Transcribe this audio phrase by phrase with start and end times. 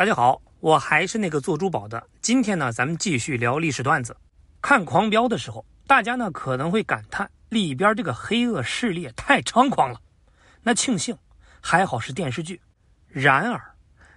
[0.00, 2.02] 大家好，我还是那个做珠宝的。
[2.22, 4.16] 今天呢，咱们继续聊历史段子。
[4.62, 10.00] 看《狂飙》的时候，大家呢可能会感叹里边这个黑恶势力太猖狂了。
[10.62, 11.14] 那庆幸
[11.60, 12.62] 还好是电视剧。
[13.08, 13.60] 然而，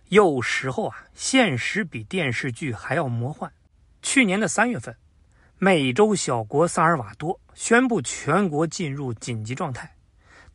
[0.07, 3.51] 有时候啊，现实比电视剧还要魔幻。
[4.01, 4.95] 去年的三月份，
[5.57, 9.93] 美洲小国萨尔瓦多宣布全国进入紧急状态，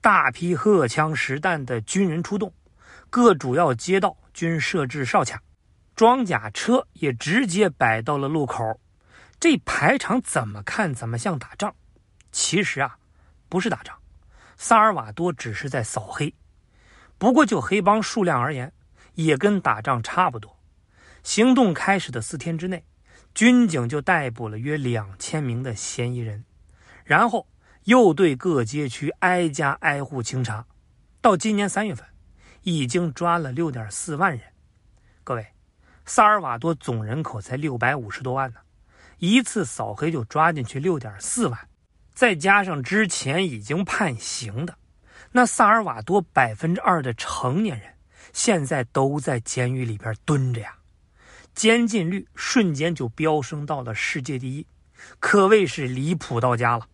[0.01, 2.51] 大批荷枪实弹的军人出动，
[3.11, 4.17] 各主要街道。
[4.35, 5.43] 均设置哨卡，
[5.97, 8.81] 装甲车也直接摆到了路口。
[9.41, 11.75] 这排场怎么看怎么像打仗。
[12.31, 12.99] 其实啊，
[13.49, 13.99] 不是打仗，
[14.57, 16.33] 萨尔瓦多只是在扫黑。
[17.19, 18.73] 不过就黑帮数量而言，
[19.15, 20.57] 也跟打仗差不多。
[21.25, 22.85] 行动开始的四天之内，
[23.35, 26.45] 军警就逮捕了约两千名的嫌疑人，
[27.03, 27.49] 然后
[27.87, 30.65] 又对各街区挨家挨户清查。
[31.21, 32.07] 到今年三月份。
[32.69, 34.43] 已经抓了六点四万人，
[35.25, 35.47] 各位，
[36.05, 38.61] 萨尔瓦多总人口才六百五十多万呢，
[39.17, 41.59] 一次扫黑就抓进去六点四万，
[42.13, 44.77] 再加上之前已经判刑的，
[45.33, 47.95] 那萨尔瓦多百分之二的成年人
[48.35, 50.77] 现在都在监狱里边蹲着呀，
[51.55, 54.67] 监禁率瞬间就飙升到了世界第一，
[55.19, 56.87] 可谓是离谱到家了。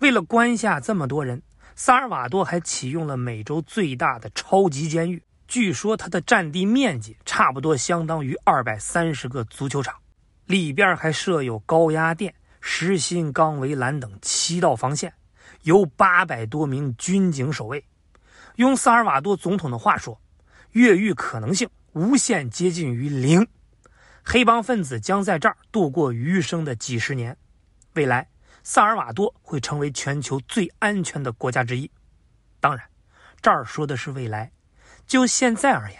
[0.00, 1.40] 为了关下这么多人。
[1.80, 9.94] 萨尔瓦多还启用了美洲最大的超级监狱，据说它的占地面积差不多相当于二百三十个足球场，
[10.46, 15.14] 里边还设有高压电、实心钢围栏等七道防线，
[15.62, 17.84] 有八百多名军警守卫。
[18.56, 20.20] 用萨尔瓦多总统的话说，
[20.72, 23.46] 越狱可能性无限接近于零，
[24.24, 27.36] 黑帮分子将在这儿度过余生的几十年，
[27.94, 28.26] 未来。
[28.70, 31.90] 萨尔瓦多会成为全球最安全的国家之一。
[32.60, 32.86] 当然，
[33.40, 34.52] 这儿说的是未来。
[35.06, 35.98] 就现在而言，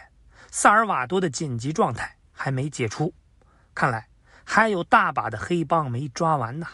[0.50, 3.14] 萨尔瓦多的紧急状态还没解除，
[3.74, 4.06] 看来
[4.44, 6.66] 还有大把的黑帮没抓完呢。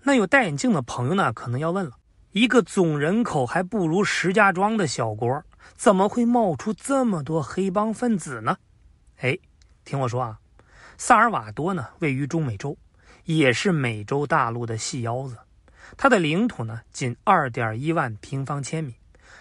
[0.00, 1.98] 那有戴眼镜的朋友呢，可能要问了：
[2.30, 8.56] 一个总人口还不如石家庄的小国，怎么会冒出这么多黑帮分子呢？
[9.18, 9.36] 哎，
[9.84, 10.40] 听我说啊，
[10.96, 12.74] 萨尔瓦多呢，位于中美洲。
[13.24, 15.38] 也是美洲大陆的细腰子，
[15.96, 18.94] 它的领土呢仅二点一万平方千米，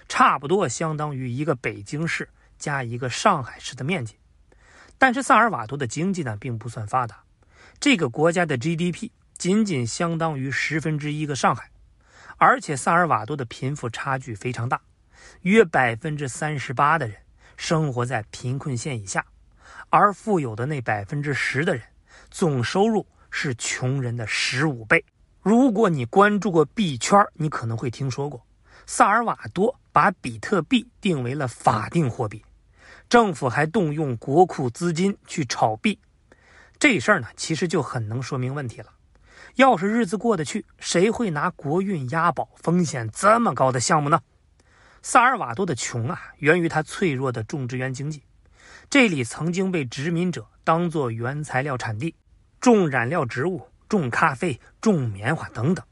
[0.07, 4.15] 差不多相当于一个北京市加一个上海市的面积。
[4.97, 7.23] 但是萨尔瓦多的经济呢并不算发达，
[7.79, 11.71] 这个国家的 GDP 仅仅相当于十分之一个上海，
[12.37, 14.79] 而且萨尔瓦多的贫富差距非常大，
[15.41, 17.17] 约百分之三十八的人
[17.57, 19.25] 生活在贫困线以下，
[19.89, 21.83] 而富有的那百分之十的人
[22.29, 23.07] 总收入。
[23.31, 25.03] 是穷人的十五倍。
[25.41, 28.45] 如果你关注过币圈，你可能会听说过，
[28.85, 32.43] 萨尔瓦多把比特币定为了法定货币，
[33.09, 35.97] 政府还动用国库资金去炒币。
[36.77, 38.91] 这事儿呢，其实就很能说明问题了。
[39.55, 44.21] 要是日子过得去，谁会拿国运押宝风险这么高的项目呢？
[45.01, 48.21] 萨尔瓦多的穷啊，源于它脆弱的种植园经济。
[48.89, 52.13] 这里曾经被殖民者当作原材料产地。
[52.61, 55.83] 种染料植物，种咖啡，种棉花等等。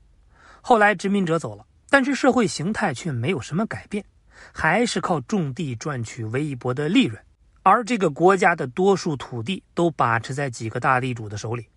[0.61, 4.05] 后来殖民者走了，但是社会形态却没有什么改变，
[4.53, 7.19] 还是靠种地赚取微薄的利润。
[7.63, 11.67] 而这个国家的多数土地都把持在几个大地主的手里，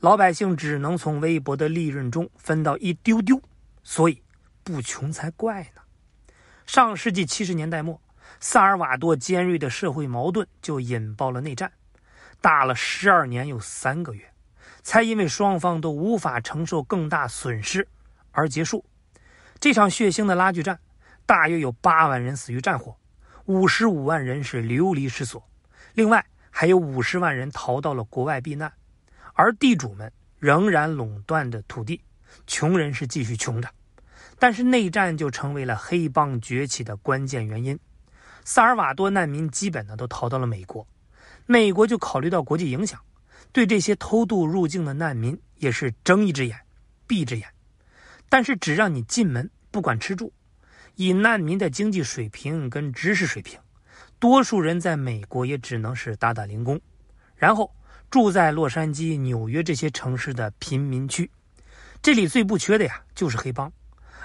[0.00, 3.40] 老百姓只能从微薄的利润中分到一丢丢，
[3.82, 4.22] 所以
[4.64, 5.82] 不穷才怪呢。
[6.66, 8.00] 上世纪七十年代末，
[8.40, 11.70] 萨尔瓦多尖锐的社会矛盾就引爆了内战，
[12.40, 14.24] 打了十二年又三个月。
[14.88, 17.86] 才因为双方都无法承受更大损失
[18.30, 18.86] 而结束
[19.60, 20.80] 这场血腥的拉锯战，
[21.26, 22.96] 大约有八万人死于战火，
[23.44, 25.46] 五十五万人是流离失所，
[25.92, 28.72] 另外还有五十万人逃到了国外避难，
[29.34, 32.00] 而地主们仍然垄断着土地，
[32.46, 33.68] 穷人是继续穷着。
[34.38, 37.78] 但是内战就成为了黑帮崛起的关键原因，
[38.42, 40.86] 萨尔瓦多难民基本呢都逃到了美国，
[41.44, 42.98] 美国就考虑到国际影响。
[43.52, 46.58] 对这些偷渡入境的难民也是睁一只眼
[47.06, 47.48] 闭一只眼，
[48.28, 50.32] 但是只让你进门，不管吃住。
[50.96, 53.58] 以难民的经济水平跟知识水平，
[54.18, 56.80] 多数人在美国也只能是打打零工，
[57.36, 57.72] 然后
[58.10, 61.30] 住在洛杉矶、纽约这些城市的贫民区。
[62.02, 63.72] 这里最不缺的呀，就是黑帮。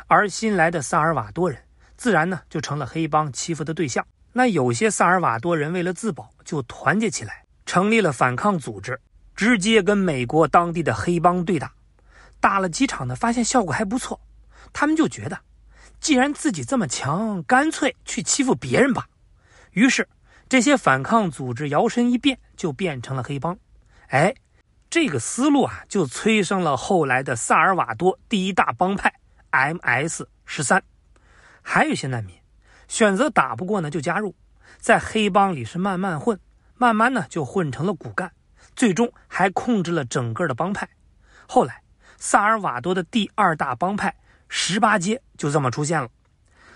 [0.08, 1.60] 而新来的萨尔瓦多人，
[1.96, 4.06] 自然呢就成了黑帮欺负的对象。
[4.32, 9.00] 那有些萨尔瓦多人为了自保，就团结起来，成立了反抗组织。
[9.36, 11.74] 直接跟美国当地的黑帮对打，
[12.40, 14.20] 打了几场呢，发现效果还不错。
[14.72, 15.40] 他们就觉得，
[16.00, 19.08] 既然自己这么强，干脆去欺负别人吧。
[19.72, 20.08] 于是
[20.48, 23.58] 这些反抗组织摇身一变就变成了黑帮。
[24.10, 24.34] 哎，
[24.90, 29.14] 这个思路啊，就催生了后来的萨尔瓦多第一大帮派
[29.52, 30.84] MS 十三。
[31.62, 32.36] 还有一些难民
[32.88, 34.36] 选择打不过呢，就加入，
[34.78, 36.40] 在黑帮里是慢慢混，
[36.76, 38.32] 慢慢呢就混成了骨干，
[38.76, 40.90] 最终还控制了整个的帮派。
[41.48, 41.82] 后来，
[42.18, 44.16] 萨尔瓦多的第二大帮派
[44.48, 46.10] 十八街就这么出现了。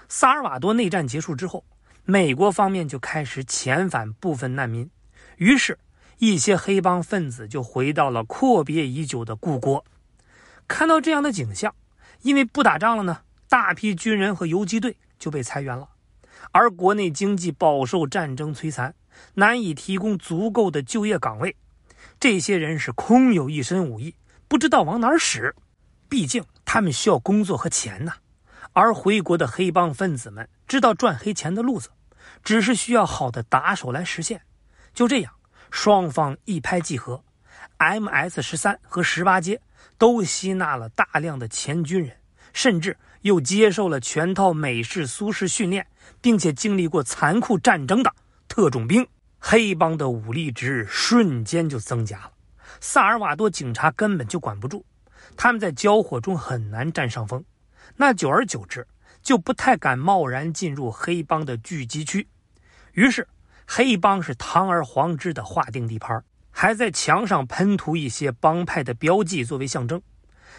[0.09, 1.65] 萨尔瓦多内战结束之后，
[2.05, 4.89] 美国方面就开始遣返部分难民，
[5.37, 5.77] 于是，
[6.19, 9.83] 一些黑帮分子就回到了阔别已久的故国。
[10.67, 11.75] 看到这样的景象，
[12.21, 15.89] 因为不打仗了呢，大批军人和游击队就被裁员了，
[16.51, 18.95] 而国内经济饱受战争摧残，
[19.35, 21.55] 难以提供足够的就业岗位，
[22.19, 24.15] 这些人是空有一身武艺，
[24.47, 25.55] 不知道往哪儿使，
[26.09, 28.13] 毕竟他们需要工作和钱呐。
[28.73, 31.89] 而回国的黑帮分子们知道赚黑钱的路子，
[32.43, 34.41] 只是需要好的打手来实现。
[34.93, 35.33] 就这样，
[35.69, 37.23] 双方一拍即合
[37.77, 39.61] ，MS 十三和十八街
[39.97, 42.17] 都吸纳了大量的前军人，
[42.51, 45.85] 甚至又接受了全套美式苏式训练，
[46.19, 48.13] 并且经历过残酷战争的
[48.47, 49.07] 特种兵。
[49.49, 52.31] 黑帮的武力值瞬间就增加了，
[52.81, 54.83] 萨尔瓦多警察根本就管不住，
[55.37, 57.41] 他们在交火中很难占上风。
[57.95, 58.85] 那久而久之，
[59.23, 62.27] 就不太敢贸然进入黑帮的聚集区，
[62.91, 63.25] 于是
[63.65, 66.21] 黑帮是堂而皇之的划定地盘，
[66.51, 70.01] 还在墙上喷涂一些帮派的标记作为象征。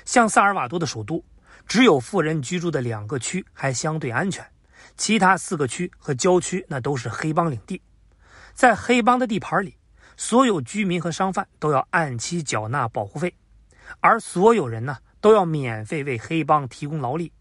[0.07, 1.23] 像萨尔瓦多的首都，
[1.67, 4.43] 只有富人居住的两个区还相对安全，
[4.97, 7.83] 其他四个区和郊区那都是黑帮领地。
[8.59, 9.77] 在黑帮的地盘里，
[10.17, 13.33] 所有居民和商贩都要按期缴纳保护费，
[14.01, 14.99] 而所有人呢？
[15.21, 17.33] 都要免费为黑帮提供劳力，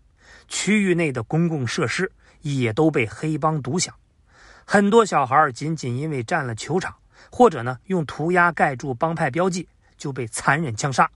[0.47, 2.11] 区域内的公共设施
[2.41, 3.95] 也都被黑帮独享。
[4.63, 6.93] 很多小孩仅仅因为占了球场，
[7.31, 9.67] 或者呢用涂鸦盖住帮派标记，
[9.97, 11.09] 就被残忍枪杀。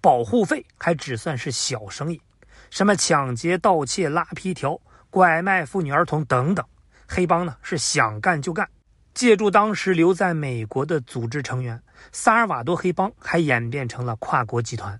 [0.00, 2.20] 保护费还只算是小生意，
[2.68, 6.66] 什么抢劫、盗窃、拉皮条、拐卖妇女儿童等等，
[7.06, 8.68] 黑帮呢是想干就干。
[9.12, 14.98] 借助当时留在美国的组织成员，萨尔瓦多黑帮还演变成了跨国集团。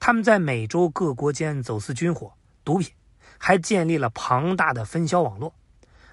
[0.00, 2.32] 他们在美洲各国间走私军火、
[2.64, 2.90] 毒品，
[3.36, 5.54] 还建立了庞大的分销网络。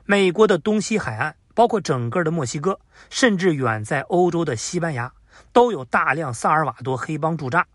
[0.05, 5.11] 美国的东西海岸，包括整个的墨西哥，甚至远在欧洲的西班牙，
[5.53, 7.67] 都有大量萨尔瓦多黑帮驻扎。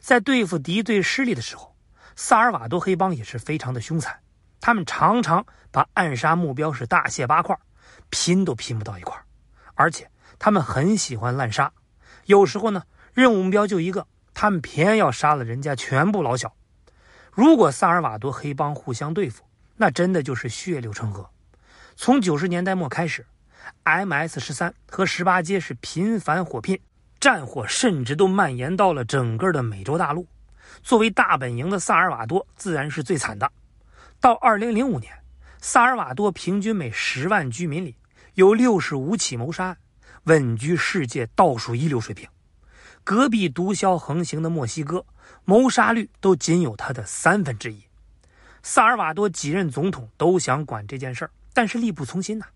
[0.00, 1.74] 在对付敌对势力的时候，
[2.14, 4.18] 萨尔瓦多黑帮也是非常的凶残。
[4.60, 7.56] 他们常常把暗杀目标是大卸八块，
[8.10, 9.16] 拼都拼不到一块
[9.74, 11.72] 而且他们很喜欢滥杀，
[12.26, 12.82] 有时候呢，
[13.12, 14.06] 任务目标就一个。
[14.34, 16.54] 他们偏要杀了人家全部老小。
[17.32, 19.42] 如果萨尔瓦多黑帮互相对付，
[19.76, 21.28] 那真的就是血流成河。
[21.96, 23.26] 从九十年代末开始
[23.82, 26.80] ，MS 十三和十八街是频繁火拼，
[27.18, 30.24] 战火甚至都蔓延到了整个的美洲大陆。
[30.84, 33.50] 作为大本营的萨尔瓦多自然是最惨的。
[34.20, 35.12] 到二零零五年，
[35.60, 37.96] 萨尔瓦多平均每十万居民里
[38.34, 39.78] 有六十五起谋杀案，
[40.24, 42.28] 稳居世界倒数一流水平。
[43.02, 45.04] 隔壁毒枭横行的墨西哥，
[45.44, 47.82] 谋杀率都仅有它的三分之一。
[48.62, 52.46] 萨尔瓦多几任总统都想管这件事儿，但是力不从心呐。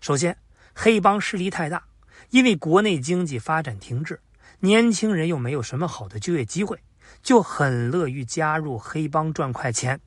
[0.00, 0.36] 首先，
[0.74, 1.84] 黑帮势力太大，
[2.30, 4.18] 因为国内经济发展停滞，
[4.60, 6.78] 年轻人又没有什么好的就业机会，
[7.22, 10.00] 就很乐于加入黑帮赚快钱。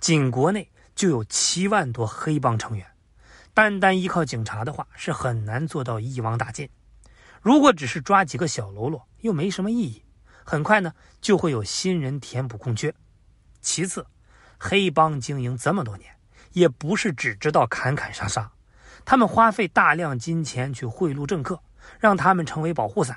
[0.00, 0.68] 仅国内
[0.98, 2.84] 就有七万多黑帮成员，
[3.54, 6.68] 单单依靠警察的话，是很难做到一网打尽。
[7.40, 10.02] 如果只是抓几个小喽啰，又没什么意义。
[10.44, 12.92] 很快呢，就会有新人填补空缺。
[13.60, 14.04] 其次，
[14.58, 16.12] 黑帮经营这么多年，
[16.50, 18.50] 也不是只知道砍砍杀杀，
[19.04, 21.62] 他们花费大量金钱去贿赂政客，
[22.00, 23.16] 让他们成为保护伞。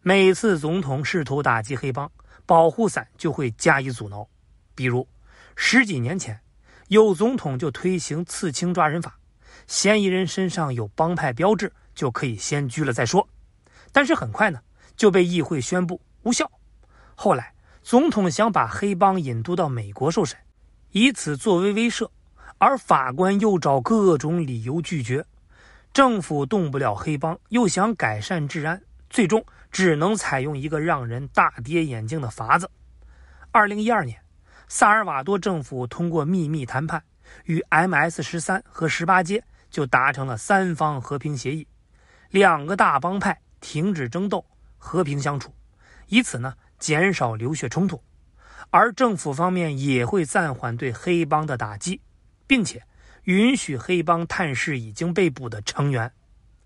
[0.00, 2.08] 每次总统试图打击黑帮，
[2.46, 4.28] 保护伞就会加以阻挠。
[4.76, 5.08] 比如，
[5.56, 6.40] 十几年前，
[6.90, 9.16] 有总统就推行刺青抓人法，
[9.68, 13.28] 嫌疑人身上有帮派标志，就可以先拘了再说。
[13.92, 14.58] 但是很快呢，
[14.96, 16.50] 就被议会宣布无效。
[17.14, 20.36] 后来，总统想把黑帮引渡到美国受审，
[20.90, 22.10] 以此作为威慑，
[22.58, 25.24] 而法官又找各种理由拒绝。
[25.92, 32.68] 政府动不了黑帮，又想改善治安，最终只能采用一个让人大跌眼镜的法子。
[33.52, 34.20] 二零一二年，
[34.72, 37.02] 萨尔瓦多政府通过秘密谈判，
[37.42, 41.66] 与 MS 十三和十八街就达成了三方和平协议，
[42.30, 43.36] 两个大帮派。
[43.60, 44.46] 停止争斗，
[44.78, 45.52] 和平相处，
[46.06, 48.00] 以此呢减少流血冲突，
[48.70, 52.00] 而政府方面也会暂缓对黑帮的打击，
[52.46, 52.82] 并且
[53.24, 56.10] 允许黑帮探视已经被捕的成员。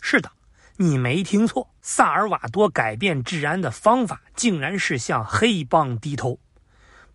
[0.02, 0.30] 是的，
[0.76, 6.38] 你没听错，萨尔瓦多改变治安的方法竟然是向黑帮低头。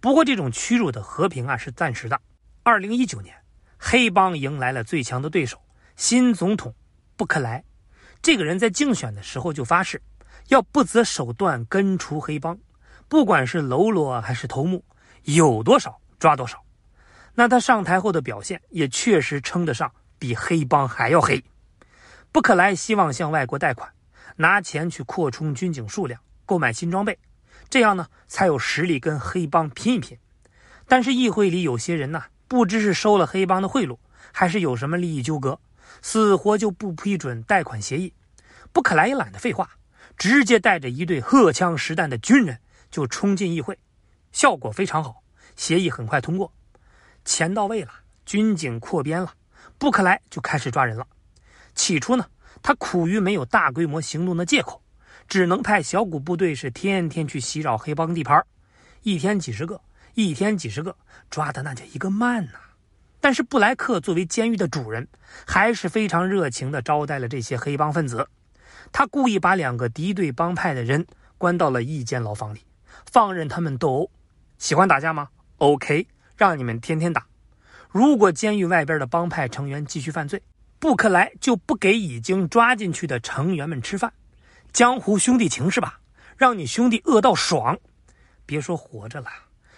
[0.01, 2.21] 不过，这种屈辱的和平啊是暂时的。
[2.63, 3.35] 二零一九年，
[3.77, 5.61] 黑帮迎来了最强的对手——
[5.97, 6.73] 新总统
[7.17, 7.63] 布克莱。
[8.21, 10.01] 这个人在竞选的时候就发誓，
[10.47, 12.57] 要不择手段根除黑帮，
[13.09, 14.85] 不管是喽啰还是头目，
[15.23, 16.63] 有多少抓多少。
[17.35, 21.43] 那他上台后的表现也确实称得上比黑帮还要黑。
[22.31, 23.91] 布克莱希望向外国贷款，
[24.37, 27.19] 拿钱去扩充军警数量，购买新装备。
[27.69, 30.17] 这样呢，才有实力跟黑帮拼一拼。
[30.87, 33.97] 但是议会里有些人呢，不知是收了黑帮的贿赂，
[34.31, 35.59] 还是有什么利益纠葛，
[36.01, 38.13] 死活就不批准贷款协议。
[38.71, 39.69] 布克莱也懒得废话，
[40.17, 42.59] 直接带着一队荷枪实弹的军人
[42.89, 43.77] 就冲进议会，
[44.31, 45.21] 效果非常好，
[45.55, 46.51] 协议很快通过。
[47.23, 47.91] 钱到位了，
[48.25, 49.33] 军警扩编了，
[49.77, 51.05] 布克莱就开始抓人了。
[51.75, 52.25] 起初呢，
[52.63, 54.81] 他苦于没有大规模行动的借口。
[55.29, 58.43] 只能派小股部队是天天去袭扰黑帮地盘，
[59.03, 59.79] 一天几十个，
[60.15, 60.97] 一天几十个，
[61.29, 62.53] 抓的那叫一个慢呐。
[63.21, 65.07] 但是布莱克作为监狱的主人，
[65.45, 68.27] 还是非常热情地招待了这些黑帮分子。
[68.91, 71.05] 他故意把两个敌对帮派的人
[71.37, 72.61] 关到了一间牢房里，
[73.11, 74.11] 放任他们斗殴。
[74.57, 76.07] 喜欢打架吗？OK，
[76.37, 77.27] 让你们天天打。
[77.91, 80.41] 如果监狱外边的帮派成员继续犯罪，
[80.79, 84.11] 布克莱就不给已经抓进去的成员们吃饭。
[84.71, 85.99] 江湖兄弟情是吧？
[86.37, 87.77] 让你兄弟饿到爽，
[88.45, 89.27] 别说活着了，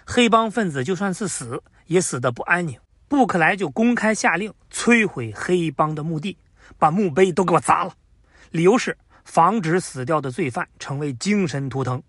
[0.05, 2.79] 黑帮分子就算是死，也死得不安宁。
[3.07, 6.38] 布克莱就公开下令摧毁黑帮的墓地，
[6.77, 7.95] 把墓碑都给我砸了，
[8.51, 8.95] 理由是
[9.25, 12.03] 防止死掉的罪犯成为精神图腾。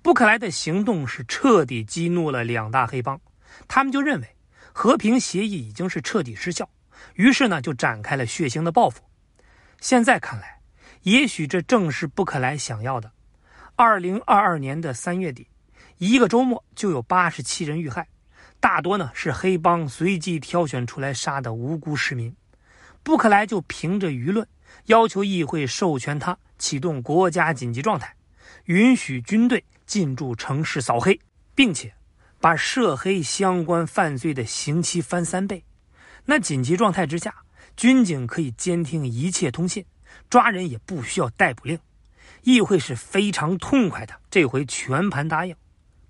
[0.00, 3.20] 布克莱的行动是彻底激怒了两大黑帮，
[3.68, 4.36] 他们就认为
[4.72, 6.70] 和平协议已经是彻底失效，
[7.14, 9.02] 于是呢就展开了血腥的报复。
[9.78, 10.53] 现在看来。
[11.04, 13.12] 也许这正是布克莱想要的。
[13.76, 15.46] 二零二二年的三月底，
[15.98, 18.08] 一个周末就有八十七人遇害，
[18.58, 22.34] 大多呢是黑帮随机挑选出来杀的无辜市民。
[23.02, 24.48] 布克莱就凭着舆论
[24.86, 28.16] 要求议会授权他启动国家紧急状态，
[28.64, 31.20] 允许军队进驻城市扫黑，
[31.54, 31.92] 并且
[32.40, 35.62] 把涉黑相关犯罪的刑期翻三倍。
[36.24, 37.34] 那紧急状态之下，
[37.76, 39.84] 军警可以监听一切通信。
[40.30, 41.78] 抓人也不需要逮捕令，
[42.42, 45.54] 议会是非常痛快的，这回全盘答应。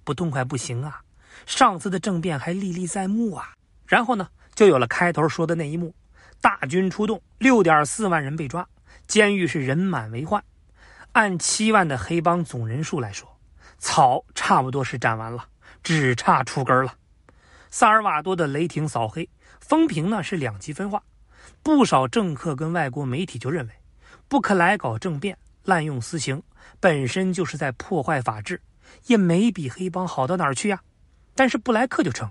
[0.02, 1.00] 不痛快不行啊，
[1.46, 3.52] 上次的政变还历历在目啊。
[3.86, 5.94] 然后呢，就有了开头说的那一幕：
[6.40, 8.66] 大军出动，六点四万人被抓，
[9.06, 10.42] 监狱是人满为患。
[11.12, 13.28] 按七万的黑帮总人数来说，
[13.78, 15.46] 草差不多是斩完了，
[15.82, 16.94] 只差出根了。
[17.70, 19.28] 萨尔瓦多的雷霆扫黑，
[19.60, 21.02] 风评呢是两极分化，
[21.62, 23.72] 不少政客跟外国媒体就认为。
[24.34, 26.42] 布克莱搞政变、滥用私刑，
[26.80, 28.60] 本身就是在破坏法治，
[29.06, 30.82] 也没比黑帮好到哪儿去呀。
[31.36, 32.28] 但是布莱克就称，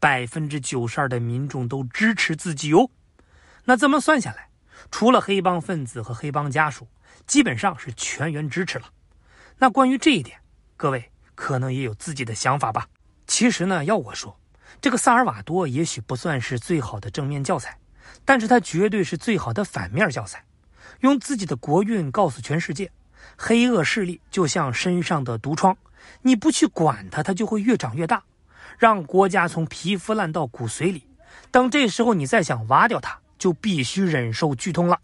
[0.00, 2.90] 百分之九十二的民众都支持自己哟。
[3.66, 4.48] 那这么算下来，
[4.90, 6.88] 除了黑帮分子和黑帮家属，
[7.26, 8.86] 基本上是全员支持了。
[9.58, 10.38] 那关于这一点，
[10.74, 12.88] 各位可能也有自己的想法吧？
[13.26, 14.40] 其实呢，要我说，
[14.80, 17.78] 这个萨尔瓦多也许不算是最好的正面教材，
[18.24, 20.42] 但是他绝对是最好的反面教材。
[21.00, 22.90] 用自己的国运告诉全世界，
[23.36, 25.76] 黑恶势力就像身上的毒疮，
[26.22, 28.22] 你不去管它，它就会越长越大，
[28.78, 31.04] 让国家从皮肤烂到骨髓里。
[31.50, 34.98] 等这时候你再想挖掉它，就必须忍受剧痛了。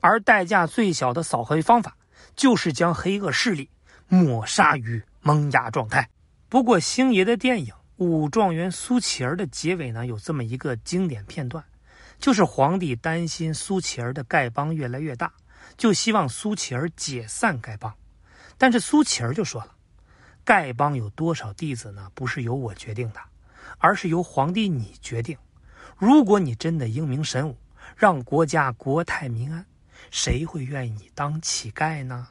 [0.00, 1.96] 而代价最小的扫黑方法，
[2.34, 3.68] 就是将黑恶势力
[4.08, 6.08] 抹杀于萌芽状态。
[6.48, 11.64] 不过星爷的电影《武状元苏乞儿》的结尾呢，有这么一个经典片段。
[12.22, 15.32] 就是皇帝担心苏乞儿的丐帮越来越大，
[15.76, 17.92] 就希望苏乞儿解散丐帮。
[18.56, 19.74] 但是苏乞儿就说了
[20.46, 22.08] ：“丐帮有多少弟子呢？
[22.14, 23.18] 不是由我决定的，
[23.78, 25.36] 而是由皇帝你决定。
[25.98, 27.56] 如果你真的英明神武，
[27.96, 29.66] 让国家国泰民安，
[30.12, 32.28] 谁会愿意当乞丐呢？”